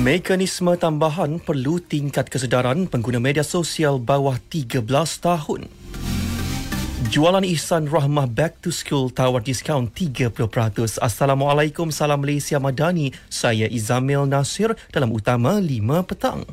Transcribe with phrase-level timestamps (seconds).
[0.00, 4.88] Mekanisme tambahan perlu tingkat kesedaran pengguna media sosial bawah 13
[5.20, 5.68] tahun.
[7.12, 11.04] Jualan Ihsan Rahmah Back to School tawar diskaun 30%.
[11.04, 13.12] Assalamualaikum, salam Malaysia Madani.
[13.28, 15.68] Saya Izamil Nasir dalam Utama 5
[16.08, 16.48] Petang.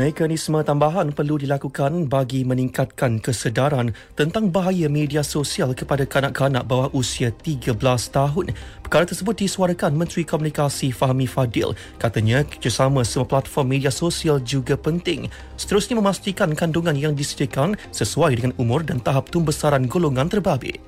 [0.00, 7.28] Mekanisme tambahan perlu dilakukan bagi meningkatkan kesedaran tentang bahaya media sosial kepada kanak-kanak bawah usia
[7.28, 7.76] 13
[8.08, 8.56] tahun.
[8.80, 11.76] Perkara tersebut disuarakan Menteri Komunikasi Fahmi Fadil.
[12.00, 15.28] Katanya kerjasama semua platform media sosial juga penting.
[15.60, 20.80] Seterusnya memastikan kandungan yang disediakan sesuai dengan umur dan tahap tumbesaran golongan terbabit.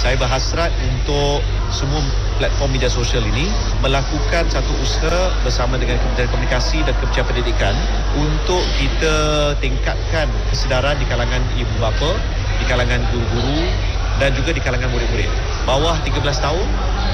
[0.00, 2.00] Saya berhasrat untuk semua
[2.40, 3.52] platform media sosial ini
[3.84, 7.74] melakukan satu usaha bersama dengan Kementerian Komunikasi dan Kementerian Pendidikan
[8.16, 9.14] untuk kita
[9.60, 12.16] tingkatkan kesedaran di kalangan ibu bapa,
[12.56, 13.68] di kalangan guru-guru
[14.16, 15.28] dan juga di kalangan murid-murid.
[15.68, 16.66] Bawah 13 tahun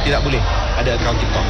[0.06, 0.42] tidak boleh
[0.78, 1.46] ada akaun TikTok.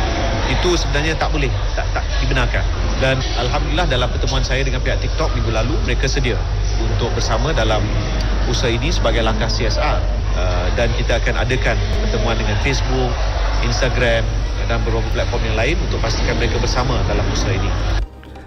[0.49, 2.65] Itu sebenarnya tak boleh, tak tak dibenarkan.
[3.01, 6.37] Dan alhamdulillah dalam pertemuan saya dengan pihak TikTok minggu lalu mereka sedia
[6.81, 7.85] untuk bersama dalam
[8.49, 13.13] usaha ini sebagai langkah CSR Uh, dan kita akan adakan pertemuan dengan Facebook,
[13.69, 14.25] Instagram
[14.65, 18.02] dan beberapa platform yang lain untuk pastikan mereka bersama dalam usaha ini.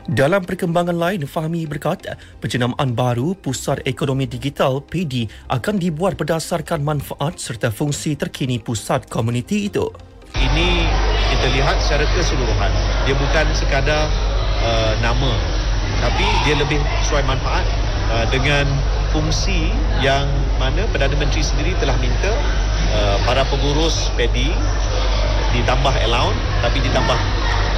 [0.05, 7.41] Dalam perkembangan lain, Fahmi berkata, penjenamaan baru Pusat Ekonomi Digital PD akan dibuat berdasarkan manfaat
[7.41, 9.89] serta fungsi terkini pusat komuniti itu.
[10.37, 10.85] Ini
[11.33, 12.69] kita lihat secara keseluruhan.
[13.09, 14.05] Dia bukan sekadar
[14.61, 15.33] uh, nama,
[15.97, 17.65] tapi dia lebih sesuai manfaat
[18.13, 18.69] uh, dengan
[19.09, 19.73] fungsi
[20.05, 20.29] yang
[20.61, 22.29] mana Perdana Menteri sendiri telah minta
[22.93, 24.53] uh, para pengurus PEDI
[25.57, 27.19] ditambah allowance tapi ditambah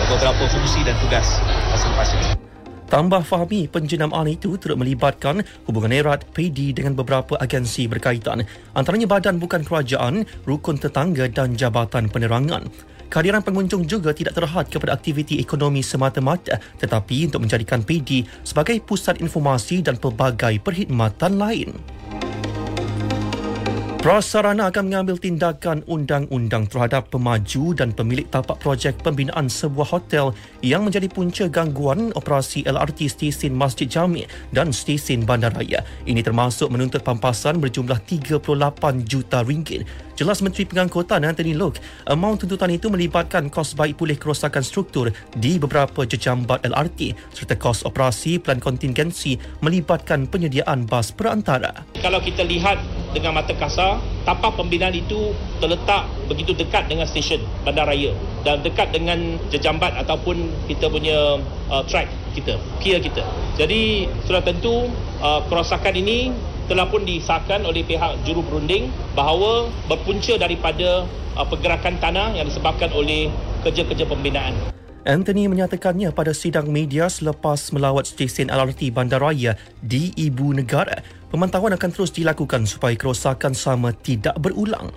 [0.07, 1.43] beberapa fungsi dan tugas
[1.75, 2.39] masing-masing.
[2.87, 9.43] Tambah fahami penjenamaan itu turut melibatkan hubungan erat PD dengan beberapa agensi berkaitan, antaranya badan
[9.43, 12.71] bukan kerajaan, rukun tetangga dan jabatan penerangan.
[13.11, 19.19] Kehadiran pengunjung juga tidak terhad kepada aktiviti ekonomi semata-mata tetapi untuk menjadikan PD sebagai pusat
[19.19, 21.75] informasi dan pelbagai perkhidmatan lain.
[24.07, 30.31] Prasarana akan mengambil tindakan undang-undang terhadap pemaju dan pemilik tapak projek pembinaan sebuah hotel
[30.63, 34.23] yang menjadi punca gangguan operasi LRT stesen Masjid Jami
[34.55, 35.83] dan stesen Bandaraya.
[36.07, 38.47] Ini termasuk menuntut pampasan berjumlah 38
[39.03, 39.83] juta ringgit.
[40.15, 41.75] Jelas Menteri Pengangkutan Anthony Lok,
[42.07, 47.83] amount tuntutan itu melibatkan kos baik pulih kerosakan struktur di beberapa jejambat LRT serta kos
[47.83, 51.83] operasi plan kontingensi melibatkan penyediaan bas perantara.
[51.99, 52.79] Kalau kita lihat
[53.17, 58.13] dengan mata kasar, tapak pembinaan itu terletak begitu dekat dengan stesen bandaraya
[58.45, 61.41] dan dekat dengan jejambat ataupun kita punya
[61.73, 62.05] uh, track
[62.37, 63.25] kita, pier kita.
[63.57, 64.87] Jadi sudah tentu
[65.19, 66.29] uh, kerosakan ini
[66.69, 72.93] telah pun disahkan oleh pihak juru berunding bahawa berpunca daripada uh, pergerakan tanah yang disebabkan
[72.93, 73.33] oleh
[73.65, 74.53] kerja-kerja pembinaan.
[75.07, 80.99] Anthony menyatakannya pada sidang media selepas melawat stesen LRT Bandaraya di Ibu Negara.
[81.27, 84.87] Pemantauan akan terus dilakukan supaya kerosakan sama tidak berulang.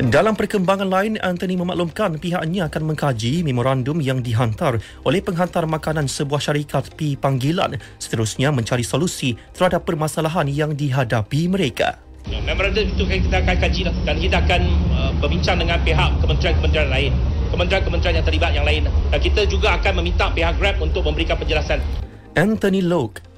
[0.00, 6.40] Dalam perkembangan lain, Anthony memaklumkan pihaknya akan mengkaji memorandum yang dihantar oleh penghantar makanan sebuah
[6.40, 12.00] syarikat pi panggilan seterusnya mencari solusi terhadap permasalahan yang dihadapi mereka.
[12.24, 13.94] Memorandum itu kita akan kaji lah.
[14.08, 14.62] dan kita akan
[14.94, 17.12] uh, berbincang dengan pihak kementerian-kementerian lain
[17.52, 21.82] kementerian-kementerian yang terlibat yang lain dan kita juga akan meminta pihak Grab untuk memberikan penjelasan.
[22.38, 23.29] Anthony Loke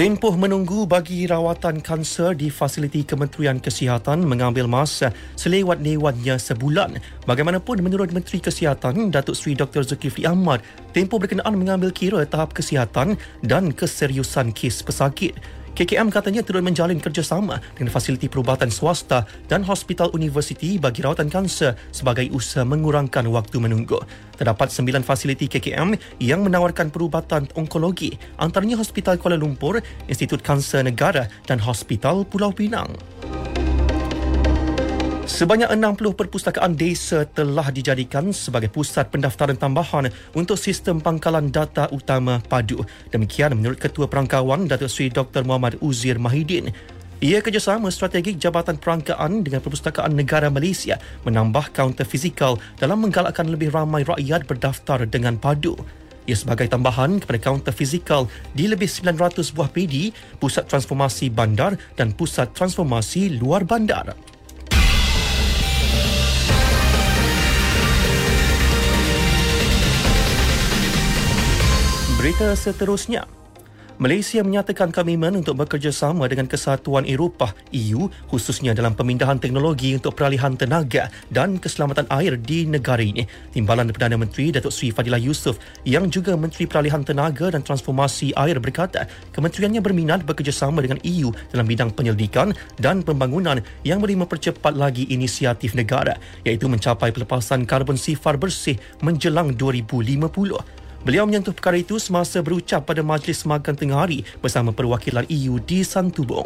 [0.00, 6.96] Tempoh menunggu bagi rawatan kanser di fasiliti Kementerian Kesihatan mengambil masa selewat-lewatnya sebulan.
[7.28, 9.84] Bagaimanapun menurut Menteri Kesihatan Datuk Seri Dr.
[9.84, 10.64] Zulkifli Ahmad,
[10.96, 15.36] tempoh berkenaan mengambil kira tahap kesihatan dan keseriusan kes pesakit.
[15.80, 21.72] KKM katanya turut menjalin kerjasama dengan fasiliti perubatan swasta dan hospital universiti bagi rawatan kanser
[21.88, 23.96] sebagai usaha mengurangkan waktu menunggu.
[24.36, 31.24] Terdapat sembilan fasiliti KKM yang menawarkan perubatan onkologi, antaranya Hospital Kuala Lumpur, Institut Kanser Negara
[31.48, 32.92] dan Hospital Pulau Pinang.
[35.30, 42.42] Sebanyak 60 perpustakaan desa telah dijadikan sebagai pusat pendaftaran tambahan untuk sistem pangkalan data utama
[42.50, 42.82] padu.
[43.14, 45.46] Demikian menurut Ketua Perangkawan Datuk Seri Dr.
[45.46, 46.74] Muhammad Uzir Mahidin.
[47.22, 53.70] Ia kerjasama strategik Jabatan Perangkaan dengan Perpustakaan Negara Malaysia menambah kaunter fizikal dalam menggalakkan lebih
[53.70, 55.78] ramai rakyat berdaftar dengan padu.
[56.26, 60.10] Ia sebagai tambahan kepada kaunter fizikal di lebih 900 buah PD,
[60.42, 64.18] pusat transformasi bandar dan pusat transformasi luar bandar.
[72.20, 73.24] Berita seterusnya.
[73.96, 80.52] Malaysia menyatakan komitmen untuk bekerjasama dengan Kesatuan Eropah EU khususnya dalam pemindahan teknologi untuk peralihan
[80.52, 83.24] tenaga dan keselamatan air di negara ini.
[83.56, 85.56] Timbalan Perdana Menteri Datuk Seri Fadilah Yusof
[85.88, 91.64] yang juga Menteri Peralihan Tenaga dan Transformasi Air berkata kementeriannya berminat bekerjasama dengan EU dalam
[91.64, 98.36] bidang penyelidikan dan pembangunan yang boleh mempercepat lagi inisiatif negara iaitu mencapai pelepasan karbon sifar
[98.36, 100.79] bersih menjelang 2050.
[101.00, 105.80] Beliau menyentuh perkara itu semasa berucap pada Majlis Makan Tengah Hari bersama perwakilan EU di
[105.80, 106.44] Santubong.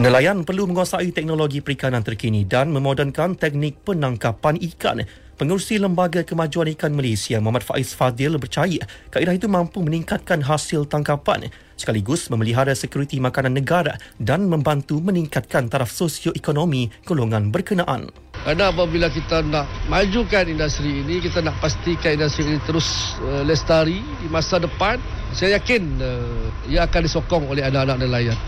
[0.00, 5.04] Nelayan perlu menguasai teknologi perikanan terkini dan memodenkan teknik penangkapan ikan.
[5.36, 8.80] Pengurusi Lembaga Kemajuan Ikan Malaysia Muhammad Faiz Fadil percaya
[9.12, 15.92] kaedah itu mampu meningkatkan hasil tangkapan sekaligus memelihara sekuriti makanan negara dan membantu meningkatkan taraf
[15.92, 18.08] sosioekonomi golongan berkenaan.
[18.46, 23.98] Kerana apabila kita nak majukan industri ini, kita nak pastikan industri ini terus uh, lestari
[24.22, 25.02] di masa depan,
[25.34, 28.38] saya yakin uh, ia akan disokong oleh anak-anak nelayan.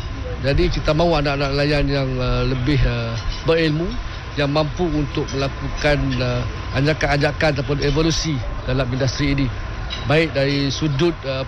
[0.46, 3.90] Jadi kita mahu anak-anak nelayan yang uh, lebih uh, berilmu,
[4.38, 6.46] yang mampu untuk melakukan uh,
[6.78, 8.38] ajakan-ajakan ataupun evolusi
[8.70, 9.50] dalam industri ini.
[10.06, 11.42] Baik dari sudut uh,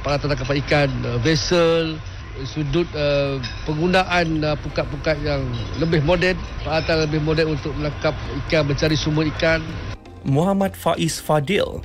[0.00, 2.00] peralatan kapal ikan, uh, vessel,
[2.48, 3.36] sudut uh,
[3.68, 5.44] penggunaan uh, pukat-pukat yang
[5.76, 8.14] lebih moden, peralatan lebih moden untuk menangkap
[8.46, 9.60] ikan, mencari sumber ikan.
[10.24, 11.80] Muhammad Faiz Fadil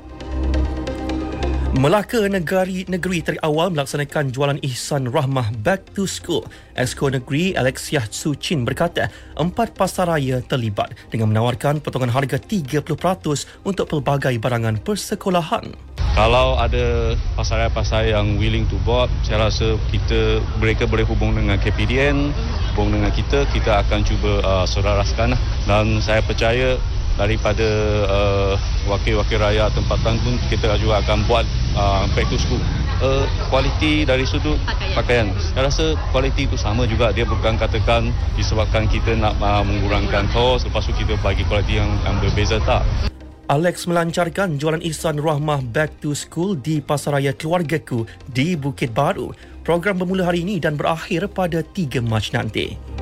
[1.76, 6.48] Melaka negeri negeri terawal melaksanakan jualan ihsan rahmah back to school.
[6.72, 12.96] Esko Negeri Alexia Su Chin berkata, empat pasaraya terlibat dengan menawarkan potongan harga 30%
[13.68, 15.95] untuk pelbagai barangan persekolahan.
[16.16, 22.32] Kalau ada pasaraya-pasaraya yang willing to board, saya rasa kita mereka boleh hubung dengan KPDN,
[22.72, 25.36] hubung dengan kita, kita akan cuba uh, selaraskan.
[25.68, 26.80] Dan saya percaya
[27.20, 27.68] daripada
[28.08, 28.54] uh,
[28.88, 31.44] wakil-wakil rakyat tempatan pun kita juga akan buat
[31.76, 32.60] uh, back to school
[33.00, 34.96] uh, kualiti dari sudut pakaian.
[35.00, 40.28] pakaian saya rasa kualiti itu sama juga dia bukan katakan disebabkan kita nak uh, mengurangkan
[40.36, 42.84] kos lepas tu kita bagi kualiti yang, yang berbeza tak
[43.46, 49.38] Alex melancarkan jualan ihsan rahmah back to school di Pasaraya Keluargaku di Bukit Baru.
[49.62, 52.95] Program bermula hari ini dan berakhir pada 3 Mac nanti.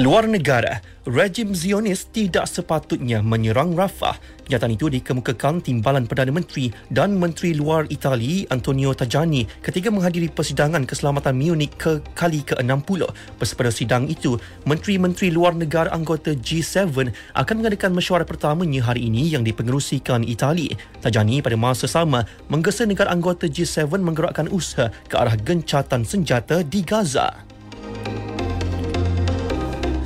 [0.00, 4.16] Luar negara, rejim Zionis tidak sepatutnya menyerang Rafah.
[4.48, 10.88] Kenyataan itu dikemukakan Timbalan Perdana Menteri dan Menteri Luar Itali Antonio Tajani ketika menghadiri persidangan
[10.88, 13.12] keselamatan Munich ke kali ke-60.
[13.36, 19.44] Bersama sidang itu, Menteri-Menteri Luar Negara anggota G7 akan mengadakan mesyuarat pertamanya hari ini yang
[19.44, 20.80] dipengerusikan Itali.
[21.04, 26.80] Tajani pada masa sama menggesa negara anggota G7 menggerakkan usaha ke arah gencatan senjata di
[26.80, 27.49] Gaza.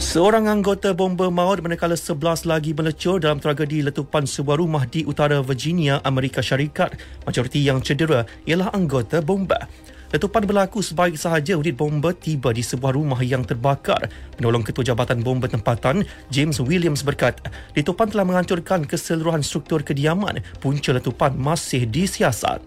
[0.05, 5.41] Seorang anggota bomba maut manakala 11 lagi melecur dalam tragedi letupan sebuah rumah di utara
[5.41, 7.01] Virginia, Amerika Syarikat.
[7.25, 9.65] Majoriti yang cedera ialah anggota bomba.
[10.13, 14.13] Letupan berlaku sebaik sahaja unit bomba tiba di sebuah rumah yang terbakar.
[14.37, 20.45] Penolong Ketua Jabatan Bomba Tempatan, James Williams berkata, letupan telah menghancurkan keseluruhan struktur kediaman.
[20.61, 22.61] Punca letupan masih disiasat.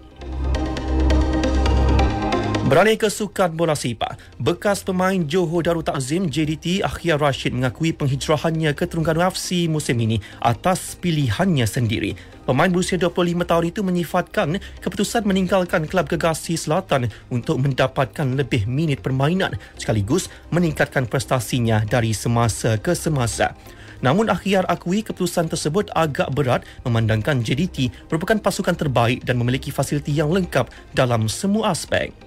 [2.68, 8.76] Beralih ke sukan bola sepak, bekas pemain Johor Darul Takzim JDT Akhir Rashid mengakui penghijrahannya
[8.76, 12.19] ke Terengganu FC musim ini atas pilihannya sendiri.
[12.44, 19.00] Pemain berusia 25 tahun itu menyifatkan keputusan meninggalkan kelab Gegasi Selatan untuk mendapatkan lebih minit
[19.00, 23.56] permainan sekaligus meningkatkan prestasinya dari semasa ke semasa.
[24.04, 30.12] Namun Akhyar akui keputusan tersebut agak berat memandangkan JDT merupakan pasukan terbaik dan memiliki fasiliti
[30.12, 32.27] yang lengkap dalam semua aspek.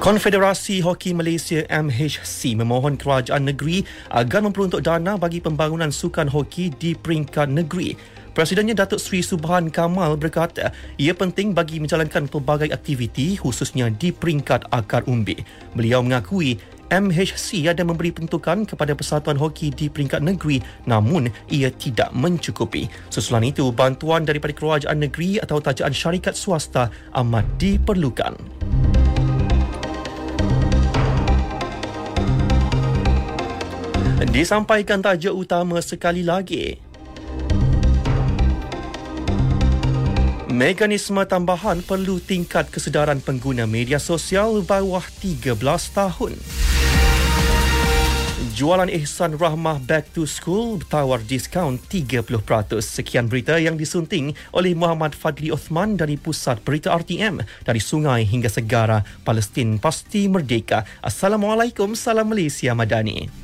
[0.00, 6.96] Konfederasi Hoki Malaysia MHC memohon kerajaan negeri agar memperuntuk dana bagi pembangunan sukan hoki di
[6.96, 8.00] peringkat negeri.
[8.32, 14.72] Presidennya Datuk Seri Subhan Kamal berkata, ia penting bagi menjalankan pelbagai aktiviti khususnya di peringkat
[14.72, 15.36] akar umbi.
[15.76, 16.56] Beliau mengakui
[16.88, 22.88] MHC ada memberi peruntukan kepada Persatuan Hoki di peringkat negeri namun ia tidak mencukupi.
[23.12, 26.88] Sesulan itu, bantuan daripada kerajaan negeri atau tajaan syarikat swasta
[27.20, 28.32] amat diperlukan.
[34.28, 36.76] Disampaikan tajuk utama sekali lagi.
[40.52, 45.56] Mekanisme tambahan perlu tingkat kesedaran pengguna media sosial bawah 13
[45.96, 46.36] tahun.
[48.60, 52.76] Jualan Ihsan Rahmah Back to School bertawar diskaun 30%.
[52.84, 58.52] Sekian berita yang disunting oleh Muhammad Fadli Osman dari Pusat Berita RTM dari Sungai hingga
[58.52, 60.84] Segara, Palestin pasti merdeka.
[61.00, 63.39] Assalamualaikum, salam Malaysia Madani.